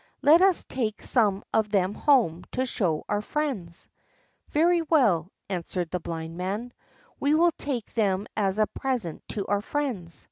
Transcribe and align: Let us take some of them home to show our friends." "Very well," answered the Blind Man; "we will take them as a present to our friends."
Let 0.23 0.41
us 0.41 0.63
take 0.63 1.03
some 1.03 1.43
of 1.53 1.69
them 1.69 1.93
home 1.93 2.43
to 2.53 2.65
show 2.65 3.03
our 3.07 3.21
friends." 3.21 3.87
"Very 4.49 4.81
well," 4.81 5.31
answered 5.47 5.91
the 5.91 5.99
Blind 5.99 6.37
Man; 6.37 6.73
"we 7.19 7.35
will 7.35 7.51
take 7.55 7.93
them 7.93 8.25
as 8.35 8.57
a 8.57 8.65
present 8.65 9.21
to 9.27 9.45
our 9.45 9.61
friends." 9.61 10.19